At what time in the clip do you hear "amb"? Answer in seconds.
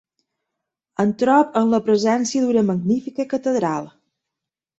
1.61-1.73